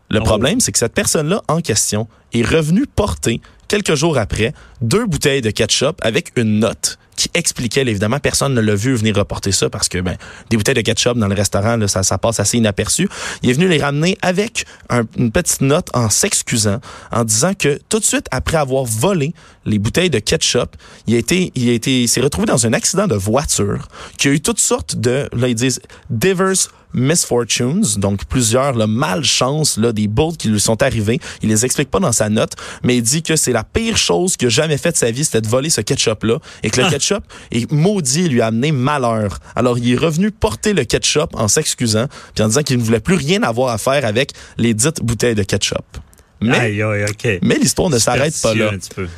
Le 0.09 0.19
Oh. 0.21 0.23
problème, 0.23 0.59
c'est 0.59 0.71
que 0.71 0.79
cette 0.79 0.93
personne-là 0.93 1.41
en 1.47 1.59
question 1.61 2.07
est 2.33 2.43
revenue 2.47 2.85
porter, 2.87 3.41
quelques 3.73 3.95
jours 3.95 4.19
après, 4.19 4.53
deux 4.81 5.07
bouteilles 5.07 5.41
de 5.41 5.49
ketchup 5.49 5.97
avec 6.03 6.31
une 6.35 6.59
note 6.59 6.99
qui 7.15 7.27
expliquait, 7.33 7.81
évidemment, 7.81 8.19
personne 8.19 8.53
ne 8.53 8.61
l'a 8.61 8.75
vu 8.75 8.93
venir 8.95 9.15
reporter 9.15 9.51
ça 9.51 9.67
parce 9.69 9.89
que 9.89 9.97
ben, 9.99 10.15
des 10.51 10.57
bouteilles 10.57 10.75
de 10.75 10.81
ketchup 10.81 11.17
dans 11.17 11.27
le 11.27 11.33
restaurant, 11.33 11.87
ça, 11.87 12.03
ça 12.03 12.19
passe 12.19 12.39
assez 12.39 12.57
inaperçu. 12.59 13.07
Il 13.41 13.49
est 13.49 13.53
venu 13.53 13.67
les 13.67 13.79
ramener 13.79 14.15
avec 14.21 14.65
un- 14.89 15.03
une 15.17 15.31
petite 15.31 15.61
note 15.61 15.89
en 15.95 16.09
s'excusant, 16.11 16.79
en 17.11 17.23
disant 17.23 17.53
que 17.55 17.79
tout 17.89 17.97
de 17.99 18.03
suite 18.03 18.27
après 18.29 18.57
avoir 18.57 18.83
volé 18.83 19.33
les 19.65 19.79
bouteilles 19.79 20.09
de 20.11 20.19
ketchup, 20.19 20.75
il 21.07 21.15
a 21.15 21.17
été, 21.17 21.51
il 21.55 21.69
a 21.69 21.73
été, 21.73 22.05
s'est 22.05 22.21
retrouvé 22.21 22.45
dans 22.45 22.67
un 22.67 22.73
accident 22.73 23.07
de 23.07 23.15
voiture, 23.15 23.87
qui 24.19 24.27
a 24.27 24.31
eu 24.31 24.39
toutes 24.41 24.59
sortes 24.59 24.95
de, 24.95 25.27
là 25.33 25.47
ils 25.47 25.55
disent, 25.55 25.79
diverse 26.11 26.69
misfortunes, 26.95 27.83
donc 27.97 28.25
plusieurs 28.25 28.73
là, 28.73 28.85
malchances, 28.85 29.77
là, 29.77 29.91
des 29.91 30.07
bulles 30.07 30.37
qui 30.37 30.47
lui 30.49 30.59
sont 30.59 30.81
arrivées. 30.83 31.19
Il 31.41 31.49
les 31.49 31.65
explique 31.65 31.89
pas 31.89 31.99
dans 31.99 32.11
sa 32.11 32.29
note, 32.29 32.53
mais 32.83 32.97
il 32.97 33.01
dit 33.01 33.23
que 33.23 33.35
c'est 33.35 33.51
la 33.51 33.62
pire 33.63 33.97
chose 33.97 34.37
qu'il 34.37 34.47
a 34.47 34.49
jamais 34.49 34.77
fait 34.77 34.91
de 34.91 34.97
sa 34.97 35.11
vie, 35.11 35.25
c'était 35.25 35.41
de 35.41 35.47
voler 35.47 35.69
ce 35.69 35.81
ketchup-là, 35.81 36.39
et 36.63 36.69
que 36.69 36.81
le 36.81 36.89
ketchup 36.89 37.23
est 37.51 37.71
maudit 37.71 38.29
lui 38.29 38.41
a 38.41 38.47
amené 38.47 38.71
malheur. 38.71 39.39
Alors 39.55 39.77
il 39.77 39.91
est 39.91 39.97
revenu 39.97 40.31
porter 40.31 40.73
le 40.73 40.83
ketchup 40.83 41.33
en 41.33 41.47
s'excusant, 41.47 42.07
puis 42.35 42.43
en 42.43 42.47
disant 42.47 42.63
qu'il 42.63 42.77
ne 42.77 42.83
voulait 42.83 42.99
plus 42.99 43.15
rien 43.15 43.43
avoir 43.43 43.69
à 43.69 43.77
faire 43.77 44.05
avec 44.05 44.31
les 44.57 44.73
dites 44.73 45.01
bouteilles 45.01 45.35
de 45.35 45.43
ketchup. 45.43 45.85
Mais, 46.41 46.57
Aïe, 46.57 46.81
aïe, 46.81 47.05
OK. 47.09 47.39
mais 47.41 47.55
l'histoire 47.55 47.89
ne 47.89 47.97
s'arrête 47.97 48.35
pas 48.41 48.53
là. 48.53 48.71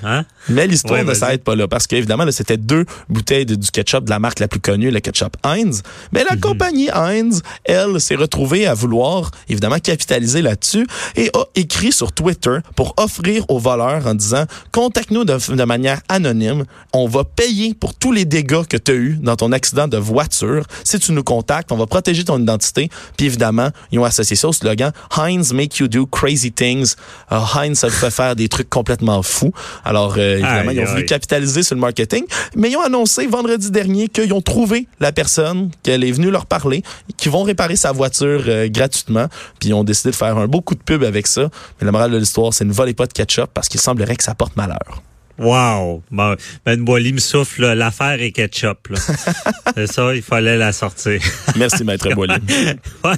Hein? 0.04 0.26
Mais 0.48 0.68
l'histoire 0.68 1.00
Ouais, 1.00 1.04
ne 1.04 1.14
s'arrête 1.16 1.44
pas 1.44 1.56
là 1.56 1.68
parce 1.68 1.88
qu'évidemment, 1.88 2.24
c'était 2.32 2.58
deux 2.58 2.86
bouteilles 3.10 3.48
de- 3.48 3.56
du 3.56 3.72
ketchup 3.72 4.04
de 4.06 4.12
la 4.12 4.20
marque 4.20 4.40
la 4.40 4.48
plus 4.48 4.60
connue, 4.60 4.92
le 4.92 5.00
ketchup 5.00 5.36
Heinz. 5.44 5.82
Mais 6.12 6.20
Mhm. 6.22 6.28
la 6.30 6.38
compagnie 6.38 6.90
Heinz, 6.94 7.42
elle, 7.64 8.00
s'est 8.00 8.14
retrouvée 8.16 8.68
à 8.68 8.76
vouloir 8.76 9.32
évidemment 9.50 9.80
capitaliser 9.80 10.44
là-dessus 10.44 10.86
et 11.16 11.32
a 11.34 11.46
écrit 11.56 11.92
sur 11.92 12.12
Twitter 12.12 12.58
pour 12.76 12.94
offrir 12.98 13.44
aux 13.50 13.58
voleurs 13.58 14.06
en 14.06 14.14
disant 14.14 14.46
contacte-nous 14.72 15.26
de, 15.26 15.56
de 15.56 15.64
manière 15.64 16.02
anonyme, 16.10 16.66
on 16.94 17.08
va 17.08 17.24
payer 17.24 17.74
pour 17.74 17.96
tous 17.96 18.12
les 18.12 18.26
dégâts 18.26 18.66
que 18.70 18.78
tu 18.78 18.92
as 18.92 18.96
eu 18.96 19.18
dans 19.20 19.36
ton 19.36 19.52
accident 19.52 19.88
de 19.88 19.98
voiture. 19.98 20.66
Si 20.84 21.00
tu 21.00 21.12
nous 21.12 21.24
contactes, 21.24 21.72
on 21.72 21.78
va 21.78 21.88
protéger 21.88 22.24
ton 22.24 22.40
identité. 22.40 22.90
Puis 23.18 23.26
évidemment, 23.26 23.70
ils 23.92 23.98
ont 23.98 24.06
associé 24.06 24.36
ça 24.36 24.48
au 24.50 24.54
slogan 24.54 24.92
Heinz 25.18 25.54
make 25.54 25.78
you 25.80 25.88
do 25.88 26.06
crazy 26.06 26.52
things. 26.52 26.96
Euh, 27.32 27.40
Heinz, 27.56 27.80
ça 27.80 27.90
fait 27.90 28.12
faire 28.12 28.36
des 28.36 28.48
trucs 28.50 28.70
complètement 28.70 29.22
fous. 29.24 29.52
Alors 29.84 30.16
euh, 30.18 30.34
évidemment, 30.34 30.70
Aïe, 30.70 30.78
ils 30.78 30.82
ont 30.82 30.86
voulu 30.86 31.02
aïe. 31.02 31.06
capitaliser 31.06 31.64
sur 31.64 31.76
le 31.76 31.82
marketing, 31.82 32.24
mais 32.56 32.70
ils 32.72 32.78
ont 32.78 32.82
annoncé 32.82 33.28
vendredi 33.28 33.72
dernier 33.72 34.08
qu'ils 34.08 34.34
ont 34.34 34.42
trouvé 34.42 34.88
la 35.00 35.12
personne, 35.12 35.72
qu'elle 35.84 36.04
est 36.04 36.12
venue 36.12 36.32
leur 36.32 36.46
parler, 36.46 36.84
qu'ils 37.18 37.32
vont 37.32 37.44
réparer 37.44 37.76
sa 37.76 37.92
voiture 37.92 38.44
euh, 38.48 38.68
gratuitement, 38.70 39.28
puis 39.60 39.70
ils 39.70 39.74
ont 39.74 39.84
décidé 39.84 40.12
de 40.12 40.16
faire 40.16 40.38
un 40.38 40.48
beau 40.48 40.62
coup 40.62 40.76
de 40.76 40.82
pub 40.84 41.04
avec 41.04 41.28
ça. 41.28 41.50
Mais 41.80 41.86
la 41.86 41.92
morale 41.92 42.12
de 42.12 42.18
l'histoire, 42.18 42.54
c'est 42.54 42.66
ne 42.66 42.74
volez 42.74 42.94
pas 42.94 43.08
de 43.08 43.14
ketchup 43.14 43.50
parce 43.54 43.68
qu'il 43.68 43.80
semblerait 43.80 44.16
que 44.16 44.24
ça 44.24 44.36
porte 44.36 44.56
malheur. 44.56 45.02
Wow! 45.38 46.02
Bon, 46.12 46.36
Ben 46.66 46.82
Boily 46.84 47.14
me 47.14 47.20
souffle, 47.20 47.66
l'affaire 47.74 48.22
est 48.22 48.32
ketchup. 48.32 48.88
là. 48.90 48.98
c'est 49.76 49.88
ça, 49.92 50.16
il 50.16 50.22
fallait 50.22 50.58
la 50.58 50.72
sortir. 50.72 51.20
Merci, 51.58 51.84
Maître 51.84 52.10
Boily. 52.14 52.34
ouais. 53.04 53.14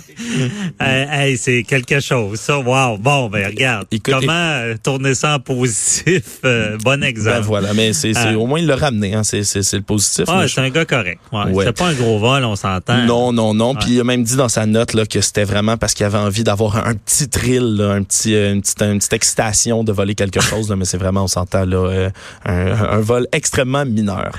Hey, 0.80 1.08
hey, 1.32 1.38
c'est 1.38 1.64
quelque 1.64 2.00
chose, 2.00 2.40
ça. 2.40 2.58
Wow! 2.60 2.98
Bon, 2.98 3.30
ben 3.30 3.46
regarde. 3.48 3.88
Écoute, 3.92 4.14
Comment 4.20 4.32
euh, 4.32 4.76
tourner 4.82 5.14
ça 5.14 5.36
en 5.36 5.40
positif? 5.40 6.24
Euh, 6.46 6.78
bon 6.84 7.04
exemple. 7.04 7.38
Ben 7.38 7.42
voilà, 7.42 7.74
mais 7.74 7.94
c'est 7.94 8.14
c'est- 8.14 8.20
Ah. 8.34 8.38
au 8.38 8.48
moins 8.48 8.60
il 8.60 8.66
l'a 8.68 8.76
ramené, 8.76 9.14
hein, 9.14 9.24
c'est 9.24 9.44
c'est- 9.44 9.64
c'est 9.64 9.78
le 9.78 9.84
positif. 9.84 10.26
Ah, 10.28 10.46
c'est 10.48 10.62
un 10.62 10.70
gars 10.70 10.86
correct. 10.86 11.20
Ouais. 11.32 11.52
Ouais. 11.52 11.66
C'est 11.66 11.78
pas 11.78 11.88
un 11.88 11.94
gros 11.94 12.20
vol, 12.20 12.44
on 12.44 12.56
s'entend. 12.56 13.04
Non, 13.06 13.32
non, 13.32 13.54
non. 13.54 13.76
Puis 13.76 13.92
il 13.92 14.00
a 14.00 14.04
même 14.04 14.24
dit 14.24 14.36
dans 14.36 14.50
sa 14.50 14.66
note 14.66 14.94
là, 14.94 15.06
que 15.06 15.22
c'était 15.22 15.44
vraiment 15.44 15.78
parce 15.78 15.94
qu'il 15.94 16.06
avait 16.06 16.18
envie 16.18 16.44
d'avoir 16.44 16.78
un, 16.78 16.96
petit 16.96 17.30
thrill, 17.30 17.76
là, 17.78 17.92
un 17.92 18.04
petit, 18.04 18.34
euh, 18.36 18.54
une, 18.54 18.62
petite, 18.62 18.82
une 18.82 18.98
petite 19.00 19.14
excitation 19.14 19.84
de 19.84 19.92
voler 19.92 20.16
quelque 20.16 20.40
chose. 20.42 20.70
Là, 20.70 20.76
mais 20.76 20.86
c'est 20.86 20.98
vraiment, 20.98 21.24
on 21.24 21.28
s'entend, 21.28 21.66
là, 21.66 21.78
euh, 21.78 22.07
un, 22.46 22.72
un 22.72 23.00
vol 23.00 23.28
extrêmement 23.32 23.86
mineur. 23.86 24.32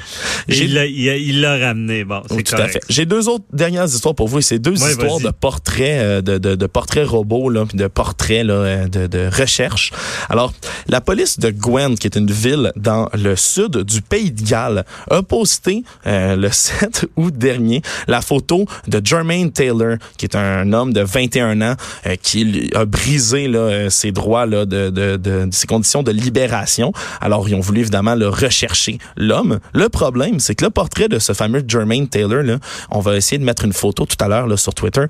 Il 0.49 0.75
l'a 0.75 0.87
il 0.87 1.09
a- 1.09 1.17
il 1.17 1.41
l'a 1.41 1.57
ramené. 1.59 2.05
Bon, 2.05 2.23
c'est 2.29 2.35
oui, 2.35 2.45
tout 2.45 2.55
correct. 2.57 2.69
à 2.69 2.73
fait. 2.73 2.81
J'ai 2.89 3.07
deux 3.07 3.29
autres 3.29 3.45
dernières 3.53 3.87
histoires 3.87 4.15
pour 4.15 4.29
vous. 4.29 4.41
C'est 4.41 4.59
deux 4.59 4.81
Ouais, 4.83 4.91
histoires 4.91 5.21
de 5.21 5.31
portraits, 5.31 6.01
euh, 6.03 6.21
de, 6.23 6.39
de, 6.39 6.55
de 6.55 6.67
portraits 6.67 7.07
robots, 7.07 7.51
là, 7.51 7.65
de 7.73 7.87
portraits 7.87 8.45
là, 8.45 8.55
euh, 8.55 8.89
de, 8.89 9.07
de 9.07 9.29
recherche. 9.35 9.93
Alors, 10.29 10.53
la 10.89 11.01
police 11.01 11.39
de 11.39 11.51
Gwent, 11.51 11.97
qui 11.99 12.07
est 12.07 12.17
une 12.17 12.31
ville 12.31 12.73
dans 12.77 13.09
le 13.15 13.37
sud 13.37 13.79
du 13.79 14.01
pays 14.03 14.31
de 14.31 14.43
Galles, 14.43 14.85
a 15.11 15.23
posté 15.23 15.83
euh, 16.07 16.37
le 16.37 16.49
7 16.53 17.07
août 17.17 17.37
dernier 17.37 17.83
la 18.07 18.21
photo 18.23 18.65
de 18.87 19.01
Jermaine 19.05 19.51
Taylor, 19.53 19.97
qui 20.17 20.27
est 20.27 20.37
un 20.37 20.73
homme 20.73 20.93
de 20.93 21.01
21 21.01 21.61
ans 21.63 21.75
euh, 22.07 22.17
qui 22.23 22.71
a 22.75 22.85
brisé 22.85 23.49
là, 23.49 23.59
euh, 23.59 23.91
ses 23.91 24.13
droits 24.13 24.47
là, 24.47 24.65
de, 24.67 24.91
de, 24.91 25.17
de, 25.17 25.47
de 25.47 25.49
ses 25.53 25.67
conditions 25.67 26.03
de 26.03 26.11
libération. 26.13 26.93
Alors, 27.21 27.49
ils 27.49 27.55
ont 27.55 27.58
voulu 27.61 27.81
évidemment 27.81 28.15
le 28.15 28.29
rechercher 28.29 28.99
l'homme. 29.17 29.61
Le 29.75 29.89
problème, 29.89 30.41
c'est 30.41 30.55
que 30.55 30.65
le 30.65 30.71
portrait 30.71 31.09
de 31.09 31.19
ce 31.19 31.33
fameux 31.33 31.65
Jermaine 31.67 32.09
Taylor, 32.09 32.43
là, 32.43 32.59
on 32.91 33.01
va 33.01 33.17
essayer 33.17 33.39
de 33.39 33.45
mettre 33.45 33.65
une 33.65 33.73
photo 33.73 34.07
tout 34.07 34.23
à 34.23 34.29
l'heure 34.29 34.59
sur 34.59 34.75
Twitter. 34.75 35.05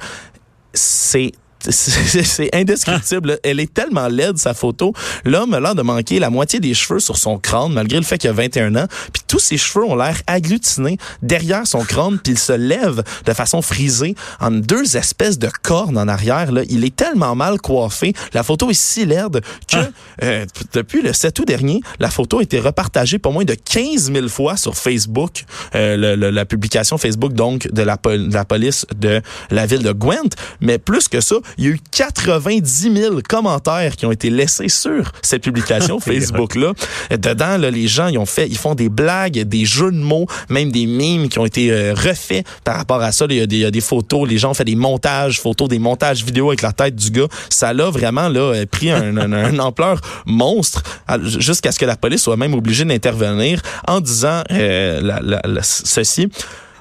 C'est 0.73 1.33
c'est 1.61 2.55
indescriptible. 2.55 3.39
Elle 3.43 3.61
est 3.61 3.73
tellement 3.73 4.09
laide, 4.09 4.39
sa 4.39 4.55
photo. 4.55 4.93
L'homme 5.25 5.55
a 5.55 5.61
l'air 5.61 5.75
de 5.75 5.83
manquer 5.83 6.19
la 6.19 6.31
moitié 6.31 6.61
des 6.61 6.75
cheveux 6.75 7.01
sur 7.01 7.17
son 7.17 7.39
crâne, 7.39 7.73
malgré 7.73 7.99
le 7.99 8.05
fait 8.05 8.19
qu'il 8.19 8.31
a 8.31 8.33
21 8.33 8.75
ans. 8.77 8.87
Puis 9.13 9.23
tous 9.27 9.39
ses 9.39 9.57
cheveux 9.57 9.85
ont 9.85 9.97
l'air 9.97 10.21
agglutinés 10.27 10.99
derrière 11.23 11.67
son 11.67 11.81
crâne, 11.81 12.19
puis 12.23 12.33
il 12.35 12.39
se 12.39 12.53
lève 12.53 13.03
de 13.25 13.33
façon 13.33 13.63
frisée 13.63 14.15
en 14.41 14.51
deux 14.51 14.97
espèces 14.97 15.39
de 15.39 15.49
cornes 15.63 15.99
en 15.99 16.09
arrière. 16.09 16.53
Là. 16.53 16.63
Il 16.69 16.85
est 16.85 16.95
tellement 16.95 17.35
mal 17.35 17.61
coiffé. 17.61 18.13
La 18.33 18.43
photo 18.43 18.71
est 18.71 18.75
si 18.81 19.05
laide 19.05 19.41
que 19.71 19.77
euh, 20.23 20.47
depuis 20.73 21.03
le 21.03 21.13
7 21.13 21.39
août 21.39 21.47
dernier, 21.47 21.81
la 21.99 22.11
photo 22.11 22.39
a 22.39 22.43
été 22.43 22.59
repartagée 22.61 23.19
pour 23.19 23.33
moins 23.33 23.45
de 23.45 23.55
15 23.55 24.13
000 24.13 24.29
fois 24.29 24.57
sur 24.57 24.77
Facebook. 24.77 25.45
Euh, 25.75 25.97
le- 25.97 26.15
le- 26.17 26.31
la 26.31 26.45
publication 26.45 26.99
Facebook, 26.99 27.33
donc, 27.33 27.69
de 27.73 27.83
la, 27.83 27.97
de 27.97 28.33
la 28.33 28.45
police 28.45 28.87
de 28.97 29.21
la 29.51 29.67
ville 29.67 29.83
de 29.83 29.93
Gwent. 29.93 30.31
Mais 30.61 30.79
plus 30.79 31.09
que 31.09 31.21
ça, 31.21 31.37
il 31.57 31.65
y 31.65 31.67
a 31.69 31.71
eu 31.71 31.81
90 31.91 32.93
000 32.95 33.19
commentaires 33.29 33.97
qui 33.97 34.07
ont 34.07 34.13
été 34.13 34.31
laissés 34.31 34.69
sur 34.69 35.13
cette 35.23 35.43
publication 35.43 35.99
Facebook-là. 36.01 36.73
Dedans, 37.11 37.57
là, 37.59 37.71
les 37.71 37.89
gens, 37.89 38.09
ils 38.09 38.19
ont 38.19 38.27
fait, 38.27 38.47
ils 38.49 38.59
font 38.59 38.75
des 38.75 38.89
blagues, 38.89 39.39
des 39.41 39.65
jeux 39.65 39.91
de 39.93 39.97
mots, 39.99 40.27
même 40.49 40.71
des 40.73 40.87
mimes 40.87 41.29
qui 41.29 41.39
ont 41.39 41.47
été 41.47 41.71
euh, 41.73 41.95
refaits 41.95 42.45
par 42.65 42.77
rapport 42.77 43.01
à 43.03 43.13
ça. 43.13 43.27
Il 43.31 43.37
y, 43.37 43.41
a 43.41 43.47
des, 43.47 43.57
il 43.57 43.63
y 43.63 43.65
a 43.65 43.71
des 43.71 43.81
photos, 43.81 44.29
les 44.29 44.39
gens 44.39 44.51
ont 44.51 44.55
fait 44.55 44.65
des 44.65 44.77
montages, 44.77 45.41
photos, 45.41 45.69
des 45.69 45.79
montages 45.79 46.25
vidéo 46.25 46.49
avec 46.49 46.63
la 46.63 46.73
tête 46.73 46.95
du 46.97 47.11
gars. 47.11 47.29
Ça 47.51 47.73
l'a 47.73 47.91
vraiment 47.91 48.29
là 48.29 48.41
euh, 48.41 48.67
pris 48.67 48.91
un, 48.91 49.17
un- 49.17 49.51
une 49.51 49.61
ampleur 49.61 50.01
monstre 50.27 50.83
jusqu'à 51.39 51.73
ce 51.73 51.79
que 51.79 51.85
la 51.87 51.97
police 51.97 52.23
soit 52.23 52.37
même 52.37 52.55
obligée 52.55 52.85
d'intervenir 52.85 53.61
en 53.87 54.01
disant 54.01 54.43
euh, 54.51 55.01
la- 55.01 55.21
la- 55.23 55.43
la- 55.45 55.63
ceci. 55.63 56.29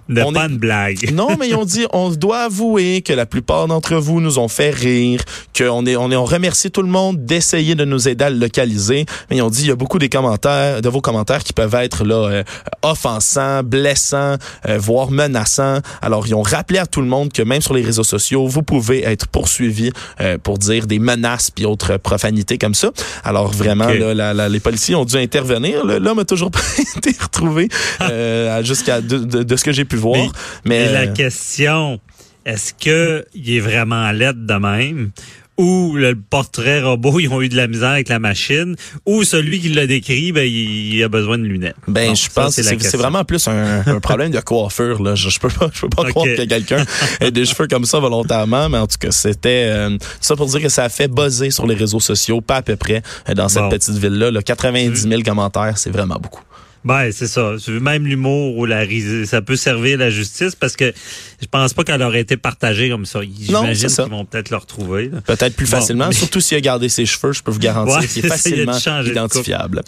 Ne 0.10 0.24
On 0.24 0.32
pas 0.34 0.46
est- 0.46 0.50
une 0.50 0.58
blague. 0.58 1.12
Non, 1.14 1.36
mais 1.40 1.50
ils 1.50 1.56
ont 1.56 1.66
dit, 1.66 1.86
on 1.94 2.10
doit 2.12 2.42
avouer 2.44 3.02
que 3.02 3.14
la 3.14 3.26
plupart 3.26 3.68
d'entre 3.68 3.96
vous 3.96 4.22
nous 4.22 4.40
ont 4.40 4.48
fait 4.48 4.70
rire, 4.70 5.22
qu'on 5.58 5.86
est, 5.86 5.96
on 5.96 6.12
est, 6.12 6.16
on 6.16 6.26
remercie 6.26 6.72
tout 6.72 6.82
le 6.82 6.88
monde 6.90 7.26
d'essayer 7.26 7.76
de 7.76 7.86
nous 7.86 8.08
aider 8.08 8.26
à 8.26 8.30
le 8.30 8.38
localiser. 8.38 9.06
Mais 9.30 9.38
ils 9.38 9.42
ont 9.42 9.50
dit, 9.50 9.64
il 9.64 9.68
y 9.68 9.72
a 9.72 9.76
beaucoup 9.76 10.00
des 10.00 10.10
commentaires, 10.10 10.82
de 10.82 10.90
vos 10.90 11.02
commentaires 11.02 11.44
qui 11.44 11.54
peuvent 11.54 11.76
être 11.76 12.04
là 12.06 12.16
euh, 12.30 12.44
offensants, 12.84 13.64
blessants, 13.64 14.36
euh, 14.68 14.78
voire 14.78 15.12
menaçants. 15.12 15.80
Alors, 16.02 16.26
ils 16.28 16.36
ont 16.36 16.42
rappelé 16.42 16.80
à 16.80 16.86
tout 16.86 17.02
le 17.02 17.08
monde 17.08 17.32
que 17.34 17.42
même 17.42 17.62
sur 17.62 17.74
les 17.74 17.82
réseaux 17.82 18.04
sociaux, 18.04 18.48
vous 18.48 18.64
pouvez 18.64 19.04
être 19.04 19.28
poursuivi 19.28 19.92
euh, 20.22 20.38
pour 20.42 20.58
dire 20.58 20.88
des 20.88 21.00
menaces 21.00 21.52
puis 21.52 21.66
autres 21.66 21.98
profanités 21.98 22.58
comme 22.58 22.74
ça. 22.76 22.92
Alors, 23.24 23.52
vraiment, 23.52 23.88
là, 23.88 24.14
la- 24.14 24.34
la- 24.34 24.50
les 24.50 24.60
policiers 24.60 24.96
ont 24.96 25.06
dû 25.06 25.18
intervenir. 25.18 25.86
L'homme 25.86 26.20
a 26.20 26.26
toujours 26.26 26.52
pas 26.52 26.60
été 26.96 27.14
retrouvé 27.22 27.68
euh, 28.02 28.64
jusqu'à 28.64 29.02
de, 29.02 29.18
de- 29.18 29.44
de 29.44 29.56
ce 29.56 29.64
que 29.64 29.72
j'ai 29.72 29.86
pu 29.86 29.97
voir. 29.98 30.32
Mais, 30.66 30.86
Et 30.86 30.92
la 30.92 31.02
euh, 31.02 31.14
question, 31.14 32.00
est-ce 32.46 32.74
que 32.74 33.26
il 33.34 33.56
est 33.56 33.60
vraiment 33.60 34.12
laide 34.12 34.46
de 34.46 34.54
même? 34.54 35.12
Ou 35.60 35.96
le 35.96 36.14
portrait 36.16 36.84
robot, 36.84 37.20
ils 37.20 37.30
ont 37.30 37.42
eu 37.42 37.50
de 37.50 37.58
la 37.58 37.66
misère 37.66 37.90
avec 37.90 38.10
la 38.10 38.20
machine, 38.20 38.76
ou 39.08 39.24
celui 39.24 39.60
qui 39.60 39.70
l'a 39.70 39.88
décrit, 39.88 40.32
ben, 40.32 40.48
il, 40.48 41.02
a 41.04 41.08
besoin 41.10 41.40
de 41.40 41.46
lunettes? 41.46 41.76
Ben, 41.88 42.16
je 42.16 42.30
ça, 42.30 42.44
pense 42.44 42.56
que 42.56 42.62
c'est 42.62 42.96
vraiment 42.98 43.26
plus 43.26 43.48
un, 43.48 43.82
un 43.88 44.00
problème 44.00 44.30
de 44.30 44.40
coiffure. 44.40 45.02
Là. 45.02 45.16
Je, 45.16 45.30
je 45.30 45.40
peux 45.40 45.50
pas, 45.50 45.68
je 45.74 45.82
peux 45.82 45.90
pas 45.90 46.04
croire 46.12 46.28
que 46.28 46.46
quelqu'un 46.46 46.86
ait 47.22 47.32
des 47.32 47.44
cheveux 47.46 47.68
comme 47.68 47.86
ça 47.86 47.98
volontairement, 47.98 48.70
mais 48.70 48.78
en 48.78 48.86
tout 48.86 48.98
cas, 49.00 49.10
c'était 49.10 49.66
euh, 49.72 49.98
ça 50.22 50.36
pour 50.36 50.46
dire 50.46 50.62
que 50.62 50.70
ça 50.70 50.84
a 50.84 50.90
fait 50.90 51.08
buzzer 51.08 51.50
sur 51.50 51.66
les 51.66 51.74
réseaux 51.74 52.00
sociaux, 52.00 52.40
pas 52.40 52.58
à 52.58 52.62
peu 52.62 52.76
près, 52.76 53.02
euh, 53.28 53.34
dans 53.34 53.50
cette 53.50 53.64
Bon. 53.64 53.70
petite 53.70 53.96
ville-là. 53.98 54.30
Là. 54.30 54.44
90 54.44 55.10
000 55.10 55.24
commentaires, 55.24 55.76
c'est 55.80 55.90
vraiment 55.90 56.20
beaucoup. 56.22 56.44
Ben, 56.88 57.12
c'est 57.12 57.28
ça. 57.28 57.54
Même 57.82 58.06
l'humour 58.08 58.58
ou 58.58 58.66
la 58.66 58.80
risée, 58.80 59.26
ça 59.26 59.42
peut 59.42 59.56
servir 59.58 59.98
la 59.98 60.10
justice 60.10 60.56
parce 60.56 60.76
que 60.78 60.94
je 61.42 61.46
pense 61.52 61.74
pas 61.74 61.84
qu'elle 61.84 62.02
aurait 62.02 62.22
été 62.22 62.38
partagée 62.38 62.90
comme 62.90 63.06
ça. 63.06 63.20
J'imagine 63.40 63.90
c'est 63.90 64.04
qu'ils 64.04 64.12
vont 64.12 64.24
peut-être 64.26 64.50
le 64.52 64.58
retrouver. 64.58 65.12
Peut-être 65.26 65.56
plus 65.56 65.70
Bon, 65.70 65.78
facilement, 65.78 66.08
mais- 66.08 66.14
surtout 66.16 66.40
s'il 66.40 66.58
a 66.58 66.62
gardé 66.62 66.88
ses 66.90 67.06
cheveux, 67.06 67.34
je 67.34 67.44
peux 67.44 67.52
vous 67.52 67.60
garantir 67.60 67.96
Ouais, 67.98 68.08
qu'il 68.08 68.10
c'est 68.10 68.20
est 68.26 68.30
ça, 68.30 68.50
il 68.50 68.66
facilement 68.66 69.02
identifiable. 69.04 69.82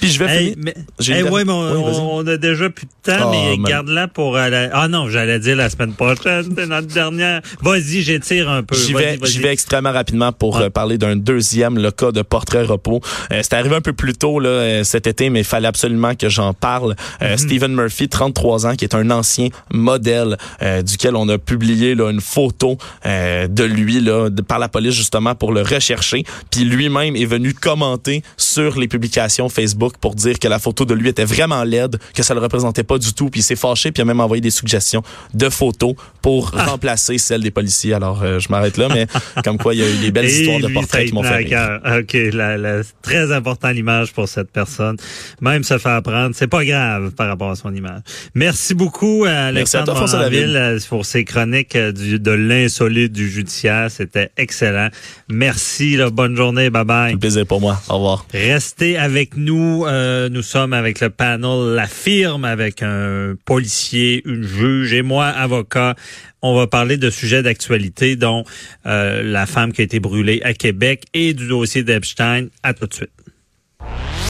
Puis 0.00 0.10
je 0.10 0.18
vais 0.18 0.24
Hey, 0.30 0.50
finir. 0.52 0.56
mais, 0.58 0.74
hey, 1.16 1.22
ouais, 1.22 1.44
on, 1.48 1.84
Oui, 1.86 1.96
on 1.98 2.26
a 2.26 2.36
déjà 2.36 2.68
plus 2.70 2.86
de 2.86 3.10
temps, 3.10 3.16
Ah, 3.18 3.30
mais 3.30 3.56
man. 3.56 4.08
pour... 4.12 4.36
euh, 4.36 4.48
la- 4.50 4.70
Ah 4.72 4.88
non, 4.88 5.08
j'allais 5.08 5.38
dire 5.38 5.56
la 5.56 5.70
semaine 5.70 5.94
prochaine, 5.94 6.52
c'est 6.56 6.66
notre 6.66 6.88
dernière. 6.88 7.40
Vas-y, 7.62 8.02
j'étire 8.02 8.50
un 8.50 8.62
peu. 8.62 8.76
J'y 8.76 8.92
vais, 8.92 9.52
extrêmement 9.52 9.92
rapidement 9.92 10.32
pour 10.32 10.58
euh, 10.58 10.68
parler 10.68 10.98
d'un 10.98 11.16
deuxième 11.16 11.78
le 11.78 11.90
cas 11.90 12.12
de 12.12 12.22
portrait 12.22 12.64
repos. 12.64 13.00
Euh, 13.32 13.40
C'était 13.42 13.56
arrivé 13.56 13.76
un 13.76 13.80
peu 13.80 13.92
plus 13.92 14.12
tôt 14.14 14.40
là, 14.40 14.48
euh, 14.48 14.84
cet 14.84 15.06
été, 15.06 15.30
mais 15.30 15.40
il 15.40 15.44
fallait 15.44 15.68
absolument 15.68 16.14
que 16.14 16.28
j'en 16.34 16.52
parle. 16.54 16.94
Euh, 17.22 17.32
Mhm. 17.32 17.38
Stephen 17.38 17.74
Murphy, 17.74 18.08
33 18.08 18.66
ans, 18.66 18.74
qui 18.76 18.84
est 18.84 18.94
un 18.94 19.10
ancien 19.10 19.48
modèle 19.72 20.36
euh, 20.62 20.82
duquel 20.82 21.16
on 21.16 21.28
a 21.28 21.38
publié 21.38 21.94
là, 21.94 22.10
une 22.10 22.20
photo 22.20 22.76
euh, 23.06 23.46
de 23.48 23.64
lui 23.64 24.00
là, 24.00 24.28
de- 24.30 24.42
par 24.42 24.58
la 24.58 24.68
police 24.68 24.94
justement 24.94 25.34
pour 25.34 25.52
le 25.52 25.62
rechercher. 25.62 26.24
Puis 26.50 26.64
lui-même 26.64 27.16
est 27.16 27.24
venu 27.26 27.54
commenter 27.54 28.22
sur 28.36 28.78
les 28.78 28.88
publications 28.88 29.48
Facebook 29.48 29.94
pour 30.00 30.14
dire 30.14 30.38
que 30.38 30.48
la 30.48 30.58
photo 30.58 30.84
de 30.84 30.94
lui 30.94 31.08
était 31.08 31.24
vraiment 31.24 31.64
laide, 31.64 31.98
que 32.14 32.22
ça 32.22 32.34
le 32.34 32.40
représentait 32.40 32.82
pas 32.84 32.98
du 32.98 33.12
tout. 33.14 33.30
Puis 33.30 33.40
il 33.40 33.44
s'est 33.44 33.56
fâché, 33.56 33.92
puis 33.92 34.00
il 34.00 34.02
a 34.02 34.06
même 34.06 34.20
envoyé 34.20 34.40
des 34.40 34.50
suggestions 34.50 35.02
de 35.34 35.48
photos 35.48 35.94
pour 36.24 36.52
Ah. 36.56 36.64
remplacer 36.64 37.18
celles 37.18 37.42
des 37.42 37.50
policiers. 37.50 37.92
Alors 37.92 38.22
euh, 38.22 38.38
je 38.40 38.48
m'arrête 38.48 38.78
là, 38.78 38.88
mais 38.92 39.06
comme 39.44 39.58
quoi 39.58 39.74
il 39.74 39.80
y 39.80 39.82
a 39.84 39.90
eu 39.90 39.98
des 39.98 40.10
belles 40.10 40.24
histoires 40.24 40.58
de 40.58 40.68
portraits 40.68 41.06
qui 41.06 41.12
m'ont 41.12 41.22
fait 41.22 41.28
à 41.28 41.36
rire. 41.36 41.48
cœur. 41.50 41.98
OK, 42.00 42.16
la, 42.32 42.56
la- 42.56 42.80
très 43.02 43.30
important 43.30 43.68
l'image 43.70 44.12
pour 44.14 44.26
cette 44.26 44.50
personne. 44.50 44.96
Même 45.42 45.64
se 45.64 45.76
faire 45.76 46.02
prendre, 46.02 46.34
c'est 46.34 46.46
pas 46.46 46.64
grave 46.64 47.10
par 47.10 47.28
rapport 47.28 47.50
à 47.50 47.56
son 47.56 47.74
image. 47.74 48.00
Merci 48.34 48.72
beaucoup 48.74 49.24
à 49.26 49.28
Merci 49.28 49.36
à 49.36 49.46
Alexandre 49.48 49.84
toi, 49.84 49.94
François 49.96 50.18
David. 50.20 50.46
Moranville 50.46 50.56
euh, 50.56 50.78
pour 50.88 51.04
ses 51.04 51.24
chroniques 51.24 51.76
euh, 51.76 51.92
du- 51.92 52.18
de 52.18 52.30
l'insolite 52.30 53.12
du 53.12 53.28
judiciaire. 53.28 53.90
C'était 53.90 54.30
excellent. 54.38 54.88
Merci, 55.28 55.96
là, 55.96 56.08
bonne 56.08 56.36
journée, 56.36 56.70
bye 56.70 56.84
bye. 56.84 57.12
Un 57.12 57.18
plaisir 57.18 57.46
pour 57.46 57.60
moi. 57.60 57.78
Au 57.90 57.96
revoir. 57.96 58.24
Restez 58.32 58.96
avec 58.96 59.36
nous. 59.36 59.84
Euh, 59.86 60.30
nous 60.30 60.42
sommes 60.42 60.72
avec 60.72 61.00
le 61.00 61.10
panel 61.10 61.74
La 61.74 61.86
Firme, 61.86 62.46
avec 62.46 62.82
un 62.82 63.34
policier, 63.44 64.22
une 64.24 64.42
juge 64.42 64.92
et 64.94 65.02
moi, 65.02 65.26
avocat. 65.26 65.94
On 66.42 66.54
va 66.54 66.66
parler 66.66 66.96
de 66.96 67.10
sujets 67.10 67.42
d'actualité, 67.42 68.16
dont 68.16 68.44
euh, 68.86 69.22
la 69.22 69.46
femme 69.46 69.72
qui 69.72 69.80
a 69.80 69.84
été 69.84 70.00
brûlée 70.00 70.40
à 70.44 70.52
Québec 70.52 71.04
et 71.14 71.32
du 71.32 71.48
dossier 71.48 71.82
d'Epstein. 71.82 72.48
À 72.62 72.74
tout 72.74 72.86
de 72.86 72.94
suite. 72.94 73.13